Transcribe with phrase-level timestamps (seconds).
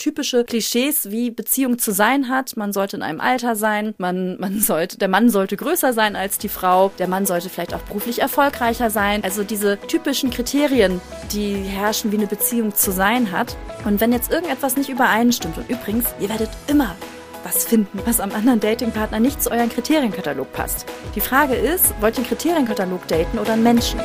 [0.00, 2.56] typische Klischees, wie Beziehung zu sein hat.
[2.56, 6.38] Man sollte in einem Alter sein, man, man sollte, der Mann sollte größer sein als
[6.38, 9.22] die Frau, der Mann sollte vielleicht auch beruflich erfolgreicher sein.
[9.22, 11.00] Also diese typischen Kriterien,
[11.32, 13.56] die herrschen, wie eine Beziehung zu sein hat.
[13.84, 16.96] Und wenn jetzt irgendetwas nicht übereinstimmt, und übrigens, ihr werdet immer
[17.44, 20.86] was finden, was am anderen Datingpartner nicht zu euren Kriterienkatalog passt.
[21.14, 24.00] Die Frage ist, wollt ihr einen Kriterienkatalog daten oder einen Menschen?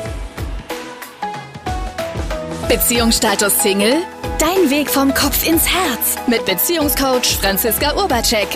[2.76, 4.02] Beziehungsstatus Single?
[4.38, 8.46] Dein Weg vom Kopf ins Herz mit Beziehungscoach Franziska Urbacek.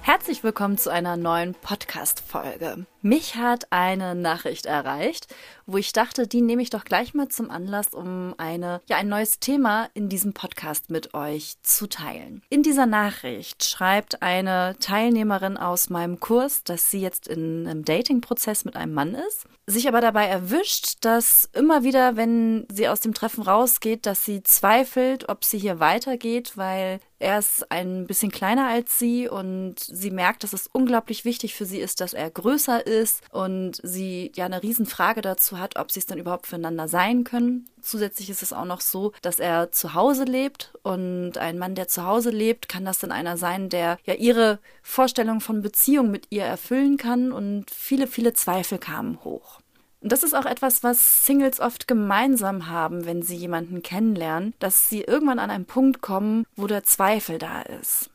[0.00, 2.86] Herzlich willkommen zu einer neuen Podcast-Folge.
[3.06, 5.26] Mich hat eine Nachricht erreicht,
[5.66, 9.08] wo ich dachte, die nehme ich doch gleich mal zum Anlass, um eine, ja, ein
[9.08, 12.40] neues Thema in diesem Podcast mit euch zu teilen.
[12.48, 18.64] In dieser Nachricht schreibt eine Teilnehmerin aus meinem Kurs, dass sie jetzt in einem Dating-Prozess
[18.64, 23.12] mit einem Mann ist, sich aber dabei erwischt, dass immer wieder, wenn sie aus dem
[23.12, 28.66] Treffen rausgeht, dass sie zweifelt, ob sie hier weitergeht, weil er ist ein bisschen kleiner
[28.66, 32.86] als sie und sie merkt, dass es unglaublich wichtig für sie ist, dass er größer
[32.86, 36.88] ist ist und sie ja eine Riesenfrage dazu hat, ob sie es dann überhaupt füreinander
[36.88, 37.68] sein können.
[37.80, 41.88] Zusätzlich ist es auch noch so, dass er zu Hause lebt und ein Mann, der
[41.88, 46.26] zu Hause lebt, kann das dann einer sein, der ja ihre Vorstellung von Beziehung mit
[46.30, 49.60] ihr erfüllen kann und viele, viele Zweifel kamen hoch.
[50.04, 54.90] Und das ist auch etwas, was Singles oft gemeinsam haben, wenn sie jemanden kennenlernen, dass
[54.90, 58.10] sie irgendwann an einen Punkt kommen, wo der Zweifel da ist.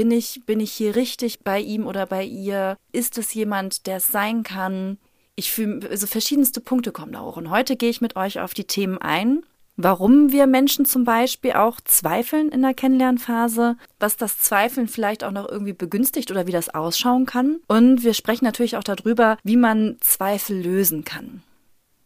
[0.00, 2.78] Bin ich, bin ich hier richtig bei ihm oder bei ihr?
[2.90, 4.96] Ist es jemand, der es sein kann?
[5.34, 7.36] Ich fühle, also verschiedenste Punkte kommen da hoch.
[7.36, 9.42] Und heute gehe ich mit euch auf die Themen ein.
[9.76, 15.32] Warum wir Menschen zum Beispiel auch zweifeln in der Kennenlernphase, was das Zweifeln vielleicht auch
[15.32, 17.58] noch irgendwie begünstigt oder wie das ausschauen kann.
[17.68, 21.42] Und wir sprechen natürlich auch darüber, wie man Zweifel lösen kann.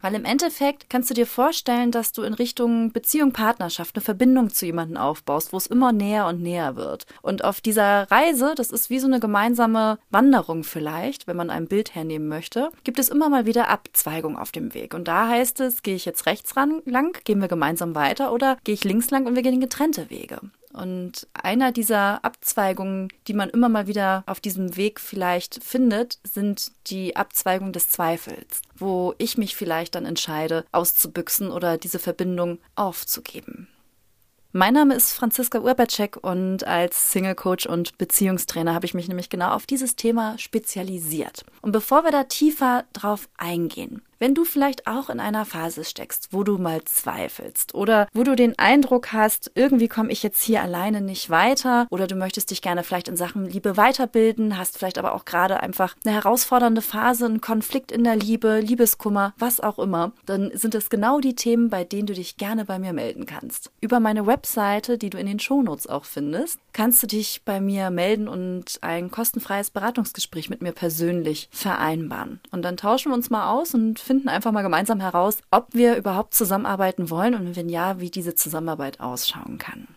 [0.04, 4.50] Weil im Endeffekt kannst du dir vorstellen, dass du in Richtung Beziehung, Partnerschaft eine Verbindung
[4.50, 7.06] zu jemandem aufbaust, wo es immer näher und näher wird.
[7.22, 11.68] Und auf dieser Reise, das ist wie so eine gemeinsame Wanderung vielleicht, wenn man ein
[11.68, 14.92] Bild hernehmen möchte, gibt es immer mal wieder Abzweigung auf dem Weg.
[14.92, 18.58] Und da heißt es, gehe ich jetzt rechts ran, lang, gehen wir gemeinsam weiter oder
[18.62, 20.38] gehe ich links lang und wir gehen getrennte Wege.
[20.74, 26.72] Und einer dieser Abzweigungen, die man immer mal wieder auf diesem Weg vielleicht findet, sind
[26.88, 33.68] die Abzweigungen des Zweifels, wo ich mich vielleicht dann entscheide, auszubüchsen oder diese Verbindung aufzugeben.
[34.56, 39.28] Mein Name ist Franziska Urbacek und als Single Coach und Beziehungstrainer habe ich mich nämlich
[39.28, 41.44] genau auf dieses Thema spezialisiert.
[41.60, 46.28] Und bevor wir da tiefer drauf eingehen, wenn du vielleicht auch in einer Phase steckst,
[46.30, 50.62] wo du mal zweifelst oder wo du den Eindruck hast, irgendwie komme ich jetzt hier
[50.62, 54.96] alleine nicht weiter oder du möchtest dich gerne vielleicht in Sachen Liebe weiterbilden, hast vielleicht
[54.96, 59.78] aber auch gerade einfach eine herausfordernde Phase, einen Konflikt in der Liebe, Liebeskummer, was auch
[59.78, 63.26] immer, dann sind es genau die Themen, bei denen du dich gerne bei mir melden
[63.26, 63.72] kannst.
[63.82, 67.90] Über meine Webseite, die du in den Shownotes auch findest, kannst du dich bei mir
[67.90, 72.40] melden und ein kostenfreies Beratungsgespräch mit mir persönlich vereinbaren.
[72.50, 75.68] Und dann tauschen wir uns mal aus und finden finden einfach mal gemeinsam heraus, ob
[75.72, 79.88] wir überhaupt zusammenarbeiten wollen und wenn ja, wie diese Zusammenarbeit ausschauen kann.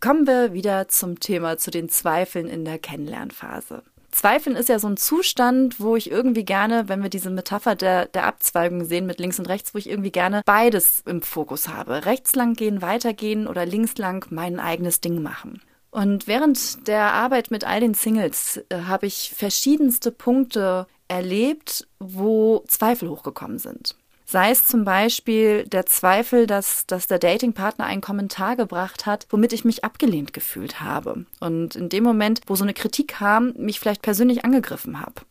[0.00, 3.82] Kommen wir wieder zum Thema, zu den Zweifeln in der Kennenlernphase.
[4.10, 8.06] Zweifeln ist ja so ein Zustand, wo ich irgendwie gerne, wenn wir diese Metapher der,
[8.06, 12.06] der Abzweigung sehen mit links und rechts, wo ich irgendwie gerne beides im Fokus habe.
[12.06, 15.60] Rechts lang gehen, weitergehen oder links lang mein eigenes Ding machen.
[15.90, 22.64] Und während der Arbeit mit all den Singles äh, habe ich verschiedenste Punkte erlebt, wo
[22.66, 23.94] Zweifel hochgekommen sind.
[24.26, 29.52] Sei es zum Beispiel der Zweifel, dass, dass der Datingpartner einen Kommentar gebracht hat, womit
[29.52, 31.26] ich mich abgelehnt gefühlt habe.
[31.40, 35.22] Und in dem Moment, wo so eine Kritik kam, mich vielleicht persönlich angegriffen habe.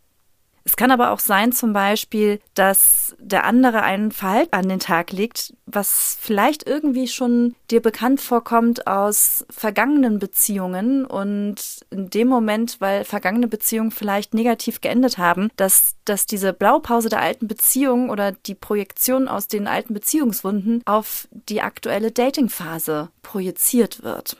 [0.73, 5.11] Es kann aber auch sein, zum Beispiel, dass der andere ein Verhalten an den Tag
[5.11, 11.57] legt, was vielleicht irgendwie schon dir bekannt vorkommt aus vergangenen Beziehungen und
[11.91, 17.21] in dem Moment, weil vergangene Beziehungen vielleicht negativ geendet haben, dass, dass diese Blaupause der
[17.21, 24.37] alten Beziehung oder die Projektion aus den alten Beziehungswunden auf die aktuelle Datingphase projiziert wird.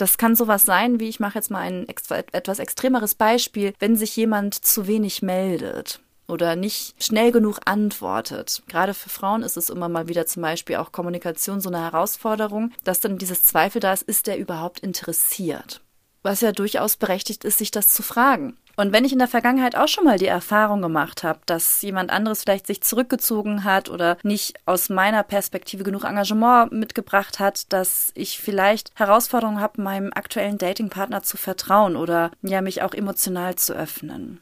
[0.00, 4.16] Das kann sowas sein, wie ich mache jetzt mal ein etwas extremeres Beispiel, wenn sich
[4.16, 8.62] jemand zu wenig meldet oder nicht schnell genug antwortet.
[8.66, 12.72] Gerade für Frauen ist es immer mal wieder zum Beispiel auch Kommunikation so eine Herausforderung,
[12.82, 15.82] dass dann dieses Zweifel da ist, ist der überhaupt interessiert?
[16.22, 18.56] Was ja durchaus berechtigt ist, sich das zu fragen.
[18.80, 22.10] Und wenn ich in der Vergangenheit auch schon mal die Erfahrung gemacht habe, dass jemand
[22.10, 28.10] anderes vielleicht sich zurückgezogen hat oder nicht aus meiner Perspektive genug Engagement mitgebracht hat, dass
[28.14, 33.74] ich vielleicht Herausforderungen habe, meinem aktuellen Datingpartner zu vertrauen oder ja mich auch emotional zu
[33.74, 34.40] öffnen.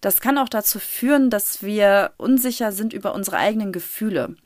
[0.00, 4.36] Das kann auch dazu führen, dass wir unsicher sind über unsere eigenen Gefühle.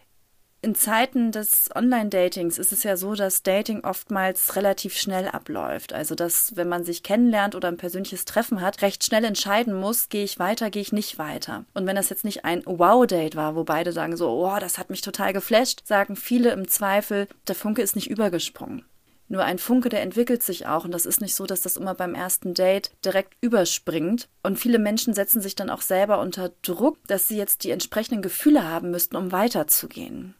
[0.61, 5.93] In Zeiten des Online-Datings ist es ja so, dass Dating oftmals relativ schnell abläuft.
[5.93, 10.09] Also, dass, wenn man sich kennenlernt oder ein persönliches Treffen hat, recht schnell entscheiden muss,
[10.09, 11.65] gehe ich weiter, gehe ich nicht weiter.
[11.75, 14.91] Und wenn das jetzt nicht ein Wow-Date war, wo beide sagen so, oh, das hat
[14.91, 18.85] mich total geflasht, sagen viele im Zweifel, der Funke ist nicht übergesprungen.
[19.29, 21.95] Nur ein Funke, der entwickelt sich auch und das ist nicht so, dass das immer
[21.95, 24.29] beim ersten Date direkt überspringt.
[24.43, 28.23] Und viele Menschen setzen sich dann auch selber unter Druck, dass sie jetzt die entsprechenden
[28.23, 30.35] Gefühle haben müssten, um weiterzugehen.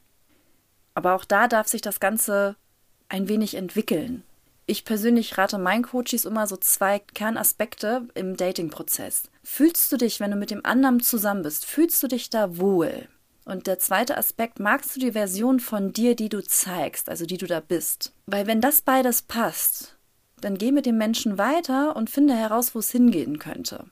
[0.99, 2.57] Aber auch da darf sich das Ganze
[3.09, 4.25] ein wenig entwickeln.
[4.67, 9.31] Ich persönlich rate meinen Coaches immer so zwei Kernaspekte im Dating-Prozess.
[9.45, 13.07] Fühlst du dich, wenn du mit dem anderen zusammen bist, fühlst du dich da wohl?
[13.45, 17.39] Und der zweite Aspekt, magst du die Version von dir, die du zeigst, also die
[17.39, 18.13] du da bist?
[18.27, 19.97] Weil wenn das beides passt,
[20.41, 23.85] dann geh mit dem Menschen weiter und finde heraus, wo es hingehen könnte.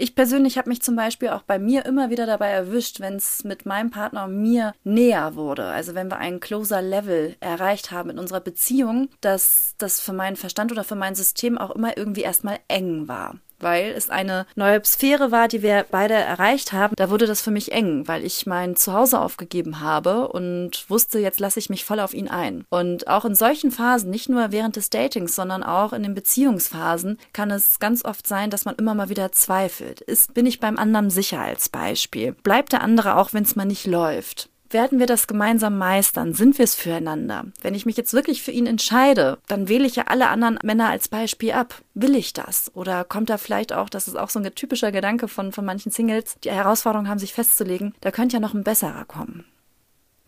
[0.00, 3.42] Ich persönlich habe mich zum Beispiel auch bei mir immer wieder dabei erwischt, wenn es
[3.42, 5.64] mit meinem Partner und mir näher wurde.
[5.64, 10.36] Also wenn wir einen closer Level erreicht haben in unserer Beziehung, dass das für meinen
[10.36, 14.84] Verstand oder für mein System auch immer irgendwie erstmal eng war weil es eine neue
[14.84, 16.94] Sphäre war, die wir beide erreicht haben.
[16.96, 21.40] Da wurde das für mich eng, weil ich mein Zuhause aufgegeben habe und wusste, jetzt
[21.40, 22.64] lasse ich mich voll auf ihn ein.
[22.70, 27.18] Und auch in solchen Phasen, nicht nur während des Datings, sondern auch in den Beziehungsphasen,
[27.32, 30.00] kann es ganz oft sein, dass man immer mal wieder zweifelt.
[30.00, 32.32] Ist, bin ich beim anderen sicher als Beispiel?
[32.32, 34.50] Bleibt der andere auch, wenn es mal nicht läuft?
[34.70, 36.34] Werden wir das gemeinsam meistern?
[36.34, 37.46] Sind wir es füreinander?
[37.62, 40.88] Wenn ich mich jetzt wirklich für ihn entscheide, dann wähle ich ja alle anderen Männer
[40.88, 41.82] als Beispiel ab.
[41.94, 42.70] Will ich das?
[42.74, 45.92] Oder kommt da vielleicht auch, das ist auch so ein typischer Gedanke von, von manchen
[45.92, 49.44] Singles, die Herausforderung haben, sich festzulegen, da könnte ja noch ein besserer kommen.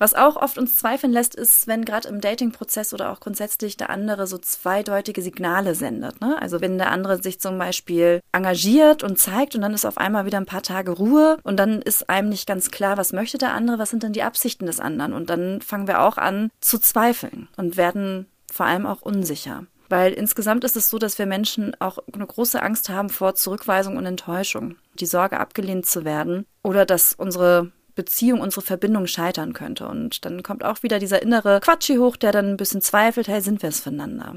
[0.00, 3.90] Was auch oft uns zweifeln lässt, ist, wenn gerade im Dating-Prozess oder auch grundsätzlich der
[3.90, 6.22] andere so zweideutige Signale sendet.
[6.22, 6.40] Ne?
[6.40, 10.24] Also wenn der andere sich zum Beispiel engagiert und zeigt und dann ist auf einmal
[10.24, 13.52] wieder ein paar Tage Ruhe und dann ist einem nicht ganz klar, was möchte der
[13.52, 15.12] andere, was sind denn die Absichten des anderen.
[15.12, 19.66] Und dann fangen wir auch an zu zweifeln und werden vor allem auch unsicher.
[19.90, 23.98] Weil insgesamt ist es so, dass wir Menschen auch eine große Angst haben vor Zurückweisung
[23.98, 24.76] und Enttäuschung.
[24.94, 27.70] Die Sorge, abgelehnt zu werden oder dass unsere
[28.00, 29.86] Beziehung, unsere Verbindung scheitern könnte.
[29.86, 33.42] Und dann kommt auch wieder dieser innere Quatschi hoch, der dann ein bisschen zweifelt, hey,
[33.42, 34.36] sind wir es füreinander?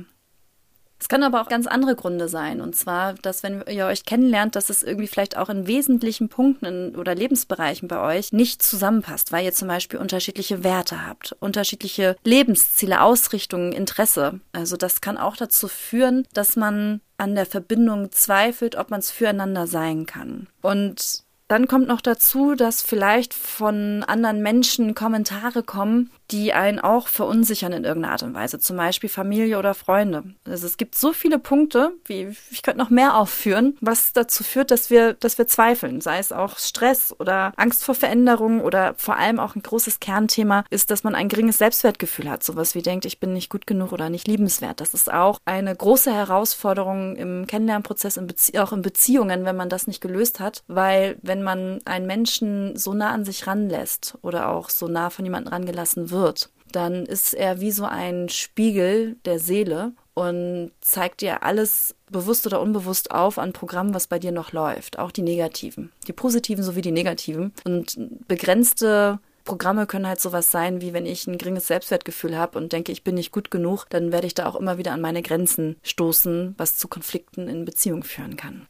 [1.00, 2.62] Es können aber auch ganz andere Gründe sein.
[2.62, 6.95] Und zwar, dass wenn ihr euch kennenlernt, dass es irgendwie vielleicht auch in wesentlichen Punkten
[6.95, 13.01] oder Lebensbereichen bei euch nicht zusammenpasst, weil ihr zum Beispiel unterschiedliche Werte habt, unterschiedliche Lebensziele,
[13.01, 14.39] Ausrichtungen, Interesse.
[14.54, 19.12] Also das kann auch dazu führen, dass man an der Verbindung zweifelt, ob man es
[19.12, 20.48] füreinander sein kann.
[20.62, 21.24] Und
[21.54, 27.74] dann kommt noch dazu, dass vielleicht von anderen Menschen Kommentare kommen, die einen auch verunsichern
[27.74, 30.24] in irgendeiner Art und Weise, zum Beispiel Familie oder Freunde.
[30.46, 34.72] Also es gibt so viele Punkte, wie ich könnte noch mehr aufführen, was dazu führt,
[34.72, 39.16] dass wir, dass wir zweifeln, sei es auch Stress oder Angst vor Veränderungen oder vor
[39.18, 43.06] allem auch ein großes Kernthema ist, dass man ein geringes Selbstwertgefühl hat, sowas wie denkt,
[43.06, 44.82] ich bin nicht gut genug oder nicht liebenswert.
[44.82, 49.86] Das ist auch eine große Herausforderung im Kennenlernprozess, in auch in Beziehungen, wenn man das
[49.86, 54.72] nicht gelöst hat, weil wenn man einen Menschen so nah an sich ranlässt oder auch
[54.72, 59.40] so nah von jemandem rangelassen wird, wird, dann ist er wie so ein Spiegel der
[59.40, 64.52] Seele und zeigt dir alles bewusst oder unbewusst auf an Programmen, was bei dir noch
[64.52, 65.00] läuft.
[65.00, 65.92] Auch die negativen.
[66.08, 67.54] Die positiven sowie die negativen.
[67.66, 67.98] Und
[68.28, 72.92] begrenzte Programme können halt sowas sein, wie wenn ich ein geringes Selbstwertgefühl habe und denke,
[72.92, 75.75] ich bin nicht gut genug, dann werde ich da auch immer wieder an meine Grenzen
[75.84, 78.68] stoßen, was zu Konflikten in Beziehungen führen kann.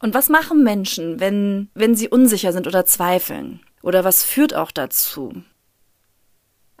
[0.00, 3.60] Und was machen Menschen, wenn, wenn sie unsicher sind oder zweifeln?
[3.82, 5.42] Oder was führt auch dazu?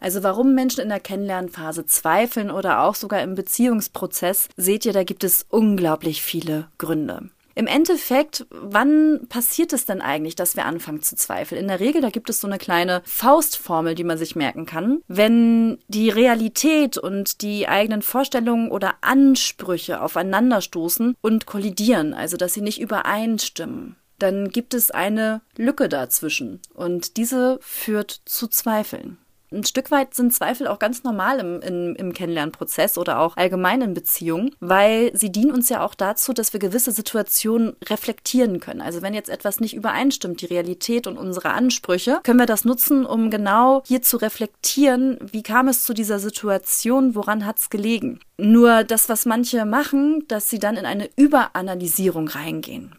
[0.04, 5.02] Also warum Menschen in der Kennenlernphase zweifeln oder auch sogar im Beziehungsprozess, seht ihr, da
[5.02, 7.30] gibt es unglaublich viele Gründe.
[7.54, 11.58] Im Endeffekt, wann passiert es denn eigentlich, dass wir anfangen zu zweifeln?
[11.58, 15.00] In der Regel, da gibt es so eine kleine Faustformel, die man sich merken kann.
[15.08, 22.60] Wenn die Realität und die eigenen Vorstellungen oder Ansprüche aufeinanderstoßen und kollidieren, also dass sie
[22.60, 29.16] nicht übereinstimmen, dann gibt es eine Lücke dazwischen und diese führt zu Zweifeln
[29.54, 33.82] ein Stück weit sind Zweifel auch ganz normal im, im, im Kennenlernprozess oder auch allgemein
[33.82, 38.80] in Beziehungen, weil sie dienen uns ja auch dazu, dass wir gewisse Situationen reflektieren können.
[38.80, 43.06] Also wenn jetzt etwas nicht übereinstimmt, die Realität und unsere Ansprüche, können wir das nutzen,
[43.06, 48.20] um genau hier zu reflektieren, wie kam es zu dieser Situation, woran hat es gelegen.
[48.36, 52.96] Nur das, was manche machen, dass sie dann in eine Überanalysierung reingehen.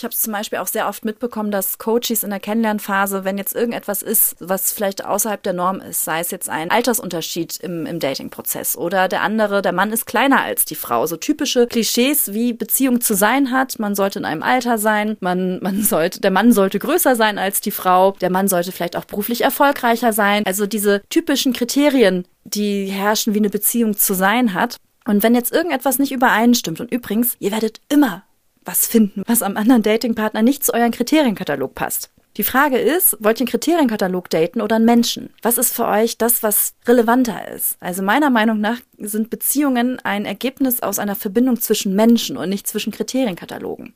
[0.00, 3.36] Ich habe es zum Beispiel auch sehr oft mitbekommen, dass Coaches in der Kennenlernphase, wenn
[3.36, 7.84] jetzt irgendetwas ist, was vielleicht außerhalb der Norm ist, sei es jetzt ein Altersunterschied im,
[7.84, 11.04] im Dating-Prozess oder der andere, der Mann ist kleiner als die Frau.
[11.04, 13.78] So typische Klischees, wie Beziehung zu sein hat.
[13.78, 17.60] Man sollte in einem Alter sein, man, man sollte, der Mann sollte größer sein als
[17.60, 20.44] die Frau, der Mann sollte vielleicht auch beruflich erfolgreicher sein.
[20.46, 24.76] Also diese typischen Kriterien, die herrschen, wie eine Beziehung zu sein hat.
[25.04, 28.22] Und wenn jetzt irgendetwas nicht übereinstimmt, und übrigens, ihr werdet immer
[28.64, 32.10] was finden, was am anderen Datingpartner nicht zu euren Kriterienkatalog passt.
[32.36, 35.30] Die Frage ist, wollt ihr einen Kriterienkatalog daten oder einen Menschen?
[35.42, 37.76] Was ist für euch das, was relevanter ist?
[37.80, 42.68] Also meiner Meinung nach sind Beziehungen ein Ergebnis aus einer Verbindung zwischen Menschen und nicht
[42.68, 43.94] zwischen Kriterienkatalogen.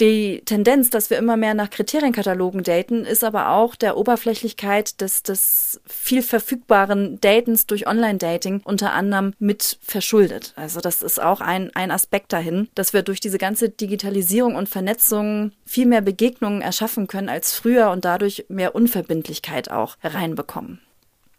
[0.00, 5.22] Die Tendenz, dass wir immer mehr nach Kriterienkatalogen daten, ist aber auch der Oberflächlichkeit des,
[5.22, 10.52] des viel verfügbaren Datens durch Online-Dating unter anderem mit verschuldet.
[10.56, 14.68] Also das ist auch ein, ein Aspekt dahin, dass wir durch diese ganze Digitalisierung und
[14.68, 20.80] Vernetzung viel mehr Begegnungen erschaffen können als früher und dadurch mehr Unverbindlichkeit auch hereinbekommen.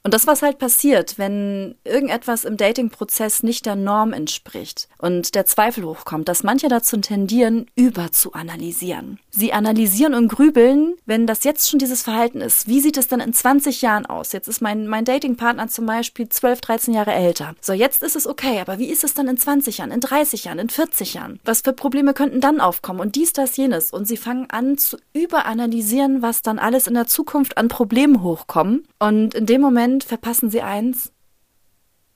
[0.08, 5.46] Und das, was halt passiert, wenn irgendetwas im Dating-Prozess nicht der Norm entspricht und der
[5.46, 9.20] Zweifel hochkommt, dass manche dazu tendieren, über zu analysieren.
[9.32, 12.70] Sie analysieren und grübeln, wenn das jetzt schon dieses Verhalten ist.
[12.70, 14.32] Wie sieht es denn in 20 Jahren aus?
[14.32, 17.56] Jetzt ist mein, mein Dating-Partner zum Beispiel 12, 13 Jahre älter.
[17.60, 20.46] So, jetzt ist es okay, aber wie ist es dann in 20 Jahren, in 30
[20.46, 21.42] Jahren, in 40 Jahren?
[21.44, 23.02] Was für Probleme könnten dann aufkommen?
[23.02, 23.92] Und dies, das, jenes.
[23.92, 28.88] Und sie fangen an zu überanalysieren, was dann alles in der Zukunft an Problemen hochkommen.
[29.00, 31.12] Und in dem Moment Moment verpassen sie eins,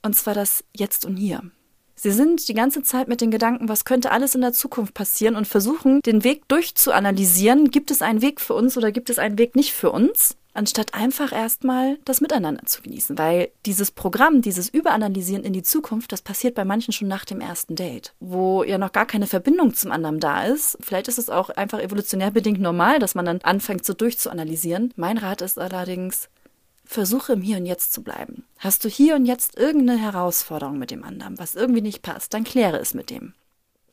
[0.04, 1.42] und zwar das Jetzt und Hier.
[1.96, 5.36] Sie sind die ganze Zeit mit den Gedanken, was könnte alles in der Zukunft passieren
[5.36, 7.72] und versuchen, den Weg durchzuanalysieren.
[7.72, 10.36] Gibt es einen Weg für uns oder gibt es einen Weg nicht für uns?
[10.54, 13.18] Anstatt einfach erstmal das Miteinander zu genießen.
[13.18, 17.42] Weil dieses Programm, dieses Überanalysieren in die Zukunft, das passiert bei manchen schon nach dem
[17.42, 20.78] ersten Date, wo ja noch gar keine Verbindung zum anderen da ist.
[20.82, 24.94] Vielleicht ist es auch einfach evolutionär bedingt normal, dass man dann anfängt, so durchzuanalysieren.
[24.98, 26.30] Mein Rat ist allerdings,
[26.92, 28.44] versuche im Hier und Jetzt zu bleiben.
[28.60, 32.44] Hast du hier und jetzt irgendeine Herausforderung mit dem anderen, was irgendwie nicht passt, dann
[32.44, 33.34] kläre es mit dem.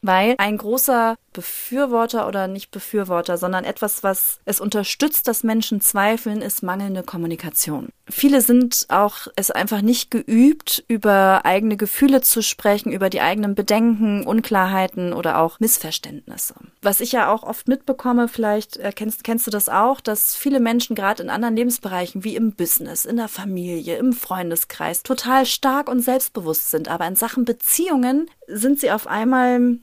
[0.02, 6.42] Weil ein großer Befürworter oder nicht Befürworter, sondern etwas, was es unterstützt, dass Menschen zweifeln,
[6.42, 7.90] ist mangelnde Kommunikation.
[8.10, 13.54] Viele sind auch es einfach nicht geübt, über eigene Gefühle zu sprechen, über die eigenen
[13.54, 16.54] Bedenken, Unklarheiten oder auch Missverständnisse.
[16.82, 20.58] Was ich ja auch oft mitbekomme, vielleicht äh, kennst, kennst du das auch, dass viele
[20.58, 25.88] Menschen gerade in anderen Lebensbereichen wie im Business, in der Familie, im Freundeskreis total stark
[25.88, 29.78] und selbstbewusst sind, aber in Sachen Beziehungen sind sie auf einmal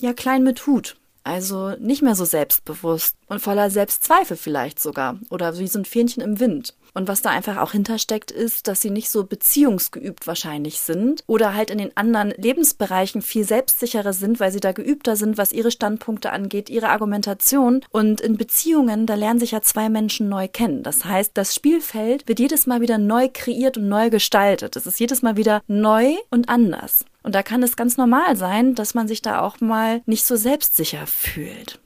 [0.00, 0.96] ja klein mit Hut.
[1.24, 6.22] Also nicht mehr so selbstbewusst und voller Selbstzweifel vielleicht sogar oder wie so ein Fähnchen
[6.22, 6.74] im Wind.
[6.94, 11.54] Und was da einfach auch hintersteckt, ist, dass sie nicht so beziehungsgeübt wahrscheinlich sind oder
[11.54, 15.70] halt in den anderen Lebensbereichen viel selbstsicherer sind, weil sie da geübter sind, was ihre
[15.70, 17.84] Standpunkte angeht, ihre Argumentation.
[17.90, 20.82] Und in Beziehungen, da lernen sich ja zwei Menschen neu kennen.
[20.82, 24.76] Das heißt, das Spielfeld wird jedes Mal wieder neu kreiert und neu gestaltet.
[24.76, 27.04] Es ist jedes Mal wieder neu und anders.
[27.28, 30.34] Und da kann es ganz normal sein, dass man sich da auch mal nicht so
[30.34, 31.78] selbstsicher fühlt.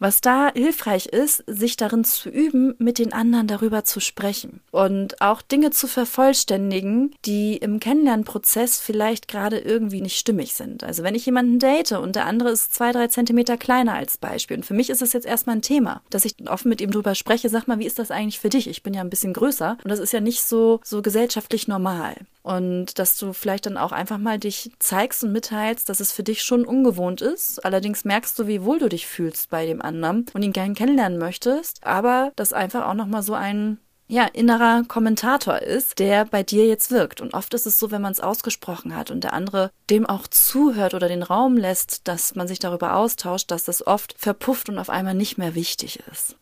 [0.00, 5.20] Was da hilfreich ist, sich darin zu üben, mit den anderen darüber zu sprechen und
[5.20, 10.84] auch Dinge zu vervollständigen, die im Kennenlernprozess vielleicht gerade irgendwie nicht stimmig sind.
[10.84, 14.56] Also wenn ich jemanden date und der andere ist zwei, drei Zentimeter kleiner als Beispiel
[14.56, 17.14] und für mich ist es jetzt erstmal ein Thema, dass ich offen mit ihm drüber
[17.14, 18.68] spreche, sag mal, wie ist das eigentlich für dich?
[18.68, 22.14] Ich bin ja ein bisschen größer und das ist ja nicht so, so gesellschaftlich normal.
[22.42, 26.22] Und dass du vielleicht dann auch einfach mal dich zeigst und mitteilst, dass es für
[26.22, 27.62] dich schon ungewohnt ist.
[27.66, 29.89] Allerdings merkst du, wie wohl du dich fühlst bei dem anderen
[30.34, 31.84] und ihn gern kennenlernen möchtest.
[31.86, 33.78] Aber dass einfach auch nochmal so ein
[34.10, 37.20] ja, innerer Kommentator ist, der bei dir jetzt wirkt.
[37.20, 40.26] Und oft ist es so, wenn man es ausgesprochen hat und der andere dem auch
[40.26, 44.78] zuhört oder den Raum lässt, dass man sich darüber austauscht, dass das oft verpufft und
[44.78, 46.34] auf einmal nicht mehr wichtig ist.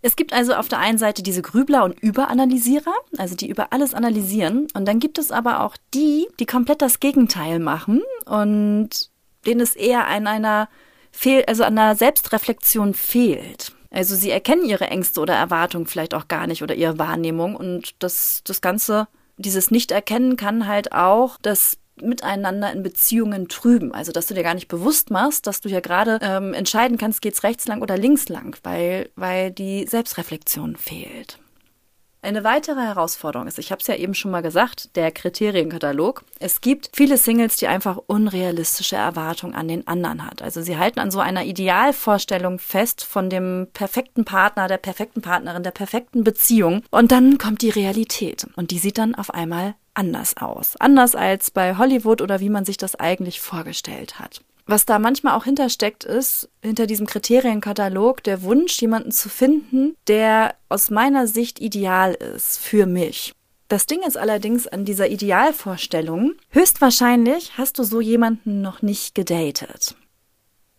[0.00, 3.92] Es gibt also auf der einen Seite diese Grübler und Überanalysierer, also die über alles
[3.92, 4.66] analysieren.
[4.74, 9.10] Und dann gibt es aber auch die, die komplett das Gegenteil machen und
[9.46, 10.68] denen es eher an einer
[11.12, 13.72] Fehl, also an einer Selbstreflexion fehlt.
[13.90, 17.94] Also sie erkennen ihre Ängste oder Erwartungen vielleicht auch gar nicht oder ihre Wahrnehmung und
[18.02, 23.92] das, das Ganze, dieses Nicht-Erkennen kann halt auch das miteinander in Beziehungen trüben.
[23.92, 27.20] Also, dass du dir gar nicht bewusst machst, dass du ja gerade ähm, entscheiden kannst,
[27.20, 31.38] geht's rechts lang oder links lang, weil, weil die Selbstreflexion fehlt.
[32.24, 36.22] Eine weitere Herausforderung ist, ich habe es ja eben schon mal gesagt, der Kriterienkatalog.
[36.38, 40.40] Es gibt viele Singles, die einfach unrealistische Erwartungen an den anderen hat.
[40.40, 45.64] Also sie halten an so einer Idealvorstellung fest von dem perfekten Partner, der perfekten Partnerin,
[45.64, 46.84] der perfekten Beziehung.
[46.92, 48.46] Und dann kommt die Realität.
[48.54, 50.76] Und die sieht dann auf einmal anders aus.
[50.78, 54.42] Anders als bei Hollywood oder wie man sich das eigentlich vorgestellt hat.
[54.66, 60.54] Was da manchmal auch hintersteckt, ist, hinter diesem Kriterienkatalog, der Wunsch, jemanden zu finden, der
[60.68, 63.32] aus meiner Sicht ideal ist für mich.
[63.68, 69.96] Das Ding ist allerdings an dieser Idealvorstellung, höchstwahrscheinlich hast du so jemanden noch nicht gedatet.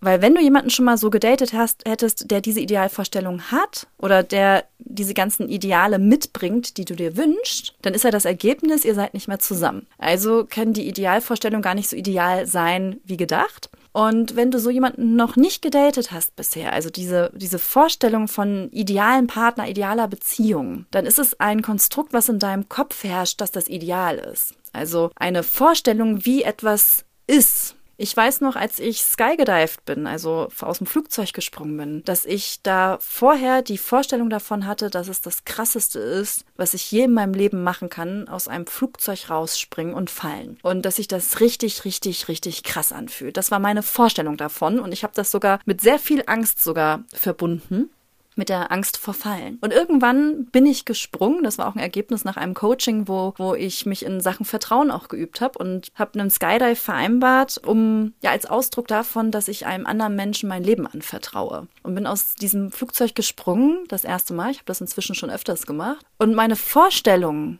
[0.03, 4.21] Weil wenn du jemanden schon mal so gedatet hast, hättest, der diese Idealvorstellung hat oder
[4.21, 8.95] der diese ganzen Ideale mitbringt, die du dir wünschst, dann ist ja das Ergebnis, ihr
[8.95, 9.87] seid nicht mehr zusammen.
[9.97, 13.69] Also kann die Idealvorstellung gar nicht so ideal sein wie gedacht.
[13.93, 18.69] Und wenn du so jemanden noch nicht gedatet hast bisher, also diese, diese Vorstellung von
[18.71, 23.51] idealen Partner, idealer Beziehung, dann ist es ein Konstrukt, was in deinem Kopf herrscht, dass
[23.51, 24.53] das ideal ist.
[24.73, 27.75] Also eine Vorstellung, wie etwas ist.
[28.03, 32.61] Ich weiß noch, als ich skygedived bin, also aus dem Flugzeug gesprungen bin, dass ich
[32.61, 37.13] da vorher die Vorstellung davon hatte, dass es das Krasseste ist, was ich je in
[37.13, 40.57] meinem Leben machen kann, aus einem Flugzeug rausspringen und fallen.
[40.63, 43.37] Und dass sich das richtig, richtig, richtig krass anfühlt.
[43.37, 47.05] Das war meine Vorstellung davon und ich habe das sogar mit sehr viel Angst sogar
[47.13, 47.89] verbunden
[48.35, 49.57] mit der Angst vor Fallen.
[49.61, 51.43] Und irgendwann bin ich gesprungen.
[51.43, 54.91] Das war auch ein Ergebnis nach einem Coaching, wo, wo ich mich in Sachen Vertrauen
[54.91, 59.65] auch geübt habe und habe einen Skydive vereinbart, um ja als Ausdruck davon, dass ich
[59.65, 61.67] einem anderen Menschen mein Leben anvertraue.
[61.83, 64.51] Und bin aus diesem Flugzeug gesprungen, das erste Mal.
[64.51, 66.05] Ich habe das inzwischen schon öfters gemacht.
[66.17, 67.59] Und meine Vorstellung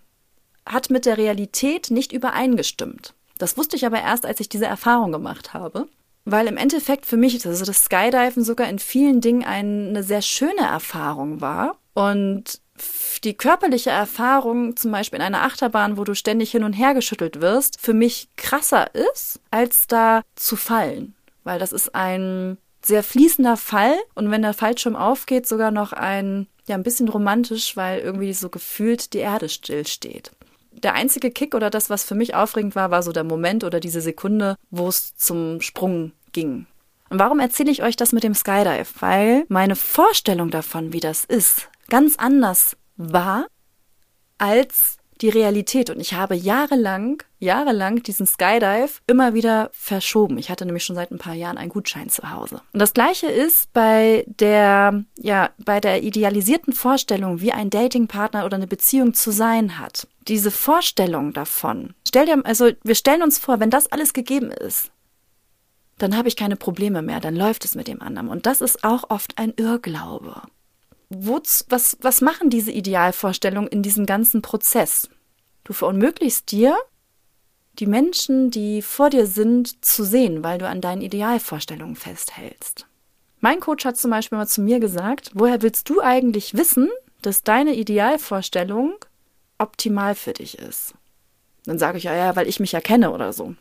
[0.65, 3.13] hat mit der Realität nicht übereingestimmt.
[3.38, 5.88] Das wusste ich aber erst, als ich diese Erfahrung gemacht habe.
[6.25, 10.62] Weil im Endeffekt für mich also das Skydiven sogar in vielen Dingen eine sehr schöne
[10.62, 11.77] Erfahrung war.
[11.94, 12.62] Und
[13.24, 17.42] die körperliche Erfahrung, zum Beispiel in einer Achterbahn, wo du ständig hin und her geschüttelt
[17.42, 21.13] wirst, für mich krasser ist, als da zu fallen.
[21.44, 26.48] Weil das ist ein sehr fließender Fall und wenn der Fallschirm aufgeht, sogar noch ein,
[26.68, 30.32] ja, ein bisschen romantisch, weil irgendwie so gefühlt die Erde stillsteht
[30.75, 33.80] der einzige Kick oder das, was für mich aufregend war, war so der Moment oder
[33.80, 36.68] diese Sekunde, wo es zum Sprung ging.
[37.10, 38.88] Und warum erzähle ich euch das mit dem Skydive?
[39.00, 43.46] Weil meine Vorstellung davon, wie das ist, ganz anders war
[44.38, 45.89] als die Realität.
[45.89, 50.38] Und ich habe jahrelang, jahrelang diesen Skydive immer wieder verschoben.
[50.38, 52.62] Ich hatte nämlich schon seit ein paar Jahren einen Gutschein zu Hause.
[52.74, 58.58] Und das Gleiche ist bei der, ja, bei der idealisierten Vorstellung, wie ein Datingpartner oder
[58.58, 60.08] eine Beziehung zu sein hat.
[60.27, 61.94] Diese Vorstellung davon.
[62.08, 64.91] Stell dir, also wir stellen uns vor, wenn das alles gegeben ist,
[65.98, 68.30] dann habe ich keine Probleme mehr, dann läuft es mit dem anderen.
[68.30, 70.41] Und das ist auch oft ein Irrglaube
[71.13, 75.10] wozu, was, was machen diese Idealvorstellungen in diesem ganzen Prozess?
[75.63, 76.76] Du verunmöglichst dir,
[77.80, 82.86] die Menschen, die vor dir sind, zu sehen, weil du an deinen Idealvorstellungen festhältst.
[83.39, 86.89] Mein Coach hat zum Beispiel mal zu mir gesagt, woher willst du eigentlich wissen,
[87.21, 88.95] dass deine Idealvorstellung
[89.58, 90.94] optimal für dich ist?
[91.66, 93.56] Dann sage ich ja, ja, weil ich mich ja kenne oder so.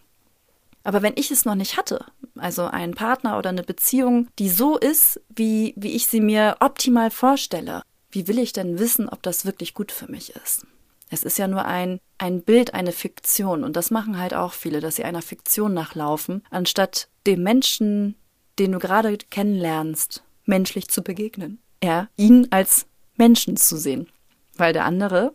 [0.84, 2.04] Aber wenn ich es noch nicht hatte,
[2.36, 7.10] also einen Partner oder eine Beziehung, die so ist, wie, wie ich sie mir optimal
[7.10, 10.66] vorstelle, wie will ich denn wissen, ob das wirklich gut für mich ist?
[11.08, 13.64] Es ist ja nur ein, ein Bild, eine Fiktion.
[13.64, 18.16] Und das machen halt auch viele, dass sie einer Fiktion nachlaufen, anstatt dem Menschen,
[18.58, 21.60] den du gerade kennenlernst, menschlich zu begegnen.
[21.84, 24.08] Ja, ihn als Menschen zu sehen.
[24.56, 25.32] Weil der andere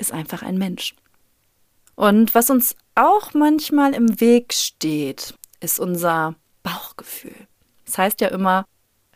[0.00, 0.94] ist einfach ein Mensch.
[1.94, 7.46] Und was uns auch manchmal im Weg steht, ist unser Bauchgefühl.
[7.84, 8.64] Das heißt ja immer,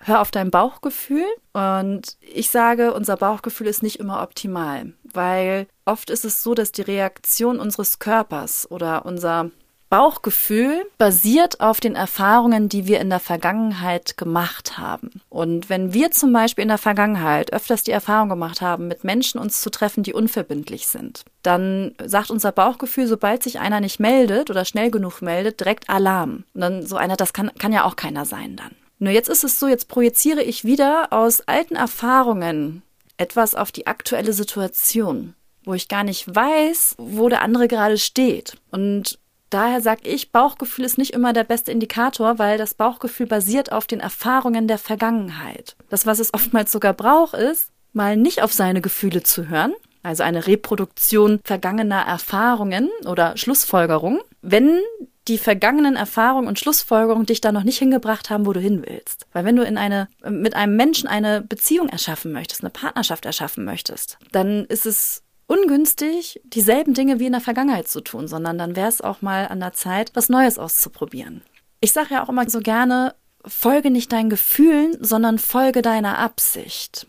[0.01, 1.27] hör auf dein Bauchgefühl.
[1.53, 6.73] Und ich sage, unser Bauchgefühl ist nicht immer optimal, weil oft ist es so, dass
[6.73, 9.51] die Reaktion unseres Körpers oder unser
[9.95, 15.21] Bauchgefühl basiert auf den Erfahrungen, die wir in der Vergangenheit gemacht haben.
[15.29, 19.39] Und wenn wir zum Beispiel in der Vergangenheit öfters die Erfahrung gemacht haben, mit Menschen
[19.39, 24.51] uns zu treffen, die unverbindlich sind, dann sagt unser Bauchgefühl, sobald sich einer nicht meldet
[24.51, 26.43] oder schnell genug meldet, direkt Alarm.
[26.55, 28.73] Und dann so einer, das kann, kann ja auch keiner sein dann.
[28.99, 32.83] Nur jetzt ist es so, jetzt projiziere ich wieder aus alten Erfahrungen
[33.17, 35.35] etwas auf die aktuelle Situation
[35.67, 38.59] wo ich gar nicht weiß, wo der andere gerade steht.
[38.71, 39.19] Und
[39.55, 43.87] Daher sage ich, Bauchgefühl ist nicht immer der beste Indikator, weil das Bauchgefühl basiert auf
[43.87, 45.77] den Erfahrungen der Vergangenheit.
[45.89, 50.25] Das, was es oftmals sogar braucht, ist, mal nicht auf seine Gefühle zu hören, also
[50.25, 54.81] eine Reproduktion vergangener Erfahrungen oder Schlussfolgerungen, wenn
[55.29, 59.29] die vergangenen Erfahrungen und Schlussfolgerungen dich da noch nicht hingebracht haben, wo du hin willst.
[59.33, 63.65] Weil wenn du in eine, mit einem Menschen eine Beziehung erschaffen möchtest, eine Partnerschaft erschaffen
[63.65, 68.77] möchtest, dann ist es ungünstig, dieselben Dinge wie in der Vergangenheit zu tun, sondern dann
[68.77, 71.43] wäre es auch mal an der Zeit, was Neues auszuprobieren.
[71.81, 77.07] Ich sage ja auch immer so gerne, folge nicht deinen Gefühlen, sondern folge deiner Absicht.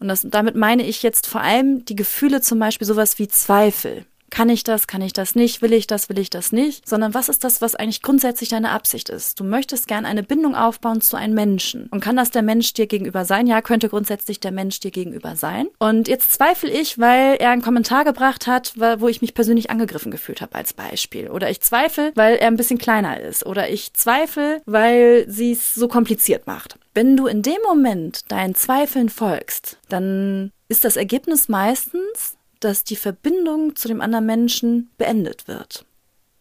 [0.00, 4.04] Und das, damit meine ich jetzt vor allem die Gefühle zum Beispiel sowas wie Zweifel.
[4.32, 7.12] Kann ich das, kann ich das nicht, will ich das, will ich das nicht, sondern
[7.12, 9.38] was ist das, was eigentlich grundsätzlich deine Absicht ist.
[9.38, 11.86] Du möchtest gern eine Bindung aufbauen zu einem Menschen.
[11.90, 13.46] Und kann das der Mensch dir gegenüber sein?
[13.46, 15.68] Ja, könnte grundsätzlich der Mensch dir gegenüber sein.
[15.78, 20.10] Und jetzt zweifle ich, weil er einen Kommentar gebracht hat, wo ich mich persönlich angegriffen
[20.10, 21.28] gefühlt habe als Beispiel.
[21.28, 23.44] Oder ich zweifle, weil er ein bisschen kleiner ist.
[23.44, 26.78] Oder ich zweifle, weil sie es so kompliziert macht.
[26.94, 32.96] Wenn du in dem Moment deinen Zweifeln folgst, dann ist das Ergebnis meistens, dass die
[32.96, 35.84] Verbindung zu dem anderen Menschen beendet wird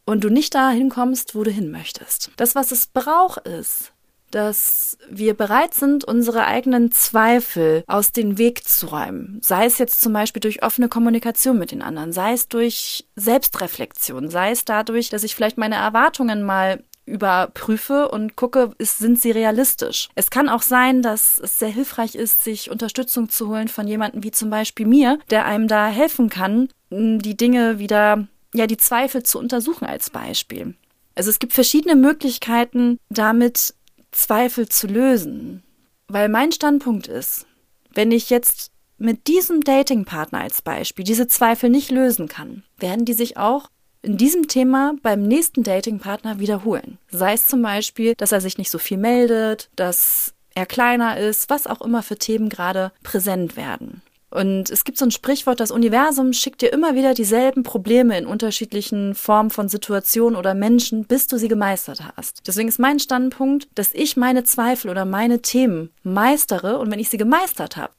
[0.05, 2.31] und du nicht dahin kommst, wo du hin möchtest.
[2.37, 3.93] Das, was es braucht, ist,
[4.31, 9.39] dass wir bereit sind, unsere eigenen Zweifel aus dem Weg zu räumen.
[9.43, 14.29] Sei es jetzt zum Beispiel durch offene Kommunikation mit den anderen, sei es durch Selbstreflexion,
[14.29, 19.31] sei es dadurch, dass ich vielleicht meine Erwartungen mal überprüfe und gucke, ist, sind sie
[19.31, 20.09] realistisch.
[20.15, 24.23] Es kann auch sein, dass es sehr hilfreich ist, sich Unterstützung zu holen von jemandem
[24.23, 29.23] wie zum Beispiel mir, der einem da helfen kann, die Dinge wieder, ja, die Zweifel
[29.23, 30.75] zu untersuchen als Beispiel.
[31.15, 33.73] Also es gibt verschiedene Möglichkeiten, damit
[34.11, 35.63] Zweifel zu lösen.
[36.07, 37.45] Weil mein Standpunkt ist,
[37.93, 43.13] wenn ich jetzt mit diesem Datingpartner als Beispiel diese Zweifel nicht lösen kann, werden die
[43.13, 43.69] sich auch
[44.01, 46.97] in diesem Thema beim nächsten Datingpartner wiederholen.
[47.09, 51.49] Sei es zum Beispiel, dass er sich nicht so viel meldet, dass er kleiner ist,
[51.49, 54.01] was auch immer für Themen gerade präsent werden.
[54.31, 58.25] Und es gibt so ein Sprichwort, das Universum schickt dir immer wieder dieselben Probleme in
[58.25, 62.47] unterschiedlichen Formen von Situationen oder Menschen, bis du sie gemeistert hast.
[62.47, 67.09] Deswegen ist mein Standpunkt, dass ich meine Zweifel oder meine Themen meistere und wenn ich
[67.09, 67.91] sie gemeistert habe,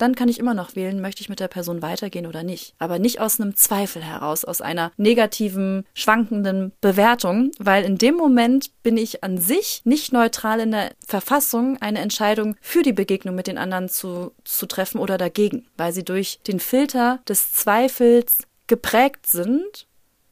[0.00, 2.74] dann kann ich immer noch wählen, möchte ich mit der Person weitergehen oder nicht.
[2.78, 8.70] Aber nicht aus einem Zweifel heraus, aus einer negativen, schwankenden Bewertung, weil in dem Moment
[8.82, 13.46] bin ich an sich nicht neutral in der Verfassung, eine Entscheidung für die Begegnung mit
[13.46, 19.26] den anderen zu, zu treffen oder dagegen, weil sie durch den Filter des Zweifels geprägt
[19.26, 19.86] sind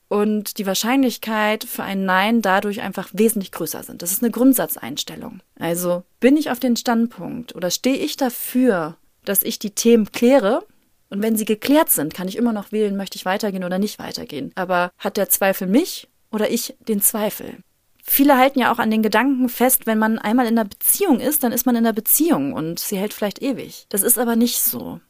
[0.09, 4.02] und die Wahrscheinlichkeit für ein Nein dadurch einfach wesentlich größer sind.
[4.02, 5.40] Das ist eine Grundsatzeinstellung.
[5.59, 8.96] Also bin ich auf den Standpunkt oder stehe ich dafür,
[9.28, 10.64] dass ich die Themen kläre.
[11.10, 13.98] Und wenn sie geklärt sind, kann ich immer noch wählen, möchte ich weitergehen oder nicht
[13.98, 14.52] weitergehen.
[14.54, 17.58] Aber hat der Zweifel mich oder ich den Zweifel?
[18.02, 21.44] Viele halten ja auch an den Gedanken fest, wenn man einmal in einer Beziehung ist,
[21.44, 23.86] dann ist man in einer Beziehung und sie hält vielleicht ewig.
[23.90, 25.00] Das ist aber nicht so.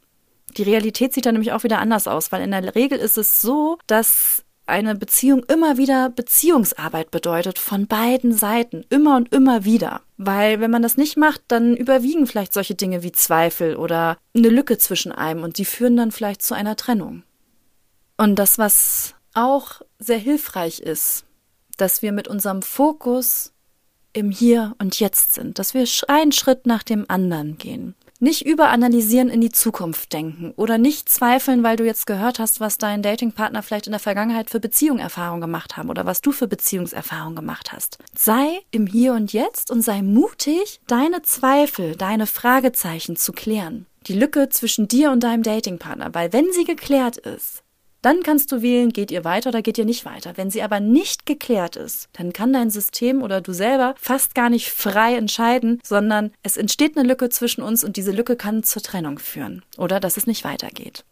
[0.56, 3.40] Die Realität sieht dann nämlich auch wieder anders aus, weil in der Regel ist es
[3.40, 10.02] so, dass eine Beziehung immer wieder Beziehungsarbeit bedeutet, von beiden Seiten, immer und immer wieder.
[10.16, 14.48] Weil wenn man das nicht macht, dann überwiegen vielleicht solche Dinge wie Zweifel oder eine
[14.48, 17.22] Lücke zwischen einem und die führen dann vielleicht zu einer Trennung.
[18.16, 21.24] Und das, was auch sehr hilfreich ist,
[21.76, 23.52] dass wir mit unserem Fokus
[24.12, 27.94] im Hier und Jetzt sind, dass wir einen Schritt nach dem anderen gehen.
[28.20, 32.76] Nicht überanalysieren in die Zukunft denken oder nicht zweifeln, weil du jetzt gehört hast, was
[32.76, 37.36] dein Datingpartner vielleicht in der Vergangenheit für Beziehungserfahrungen gemacht haben oder was du für Beziehungserfahrungen
[37.36, 37.98] gemacht hast.
[38.16, 43.86] Sei im Hier und Jetzt und sei mutig, deine Zweifel, deine Fragezeichen zu klären.
[44.08, 47.62] Die Lücke zwischen dir und deinem Datingpartner, weil wenn sie geklärt ist,
[48.02, 50.36] dann kannst du wählen, geht ihr weiter oder geht ihr nicht weiter.
[50.36, 54.50] Wenn sie aber nicht geklärt ist, dann kann dein System oder du selber fast gar
[54.50, 58.82] nicht frei entscheiden, sondern es entsteht eine Lücke zwischen uns und diese Lücke kann zur
[58.82, 61.04] Trennung führen oder dass es nicht weitergeht.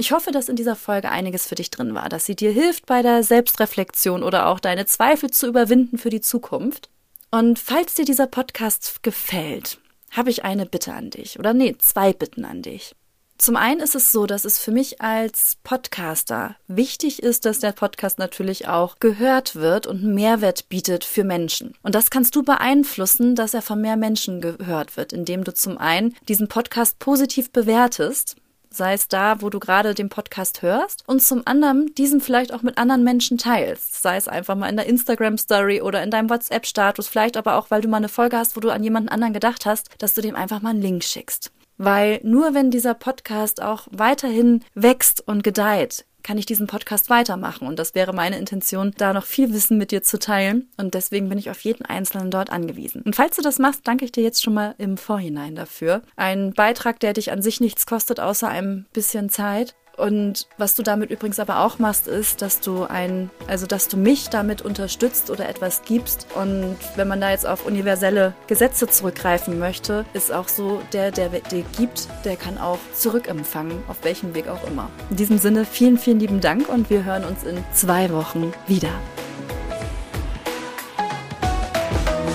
[0.00, 2.86] Ich hoffe, dass in dieser Folge einiges für dich drin war, dass sie dir hilft
[2.86, 6.88] bei der Selbstreflexion oder auch deine Zweifel zu überwinden für die Zukunft.
[7.32, 9.78] Und falls dir dieser Podcast gefällt,
[10.12, 12.94] habe ich eine Bitte an dich oder nee, zwei Bitten an dich.
[13.38, 17.70] Zum einen ist es so, dass es für mich als Podcaster wichtig ist, dass der
[17.70, 21.74] Podcast natürlich auch gehört wird und Mehrwert bietet für Menschen.
[21.84, 25.78] Und das kannst du beeinflussen, dass er von mehr Menschen gehört wird, indem du zum
[25.78, 28.34] einen diesen Podcast positiv bewertest,
[28.70, 32.62] sei es da, wo du gerade den Podcast hörst, und zum anderen diesen vielleicht auch
[32.62, 36.28] mit anderen Menschen teilst, sei es einfach mal in der Instagram Story oder in deinem
[36.28, 39.08] WhatsApp Status, vielleicht aber auch, weil du mal eine Folge hast, wo du an jemanden
[39.08, 41.52] anderen gedacht hast, dass du dem einfach mal einen Link schickst.
[41.78, 47.66] Weil nur wenn dieser Podcast auch weiterhin wächst und gedeiht, kann ich diesen Podcast weitermachen.
[47.66, 50.68] Und das wäre meine Intention, da noch viel Wissen mit dir zu teilen.
[50.76, 53.02] Und deswegen bin ich auf jeden Einzelnen dort angewiesen.
[53.02, 56.02] Und falls du das machst, danke ich dir jetzt schon mal im Vorhinein dafür.
[56.16, 59.74] Ein Beitrag, der dich an sich nichts kostet, außer ein bisschen Zeit.
[59.98, 63.96] Und was du damit übrigens aber auch machst, ist, dass du ein, also dass du
[63.96, 66.28] mich damit unterstützt oder etwas gibst.
[66.36, 71.28] Und wenn man da jetzt auf universelle Gesetze zurückgreifen möchte, ist auch so, der, der
[71.28, 74.88] dir gibt, der kann auch zurückempfangen, auf welchem Weg auch immer.
[75.10, 78.92] In diesem Sinne, vielen, vielen lieben Dank und wir hören uns in zwei Wochen wieder.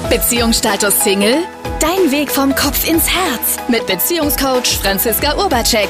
[0.09, 1.37] Beziehungsstatus Single?
[1.79, 5.89] Dein Weg vom Kopf ins Herz mit Beziehungscoach Franziska Urbacek.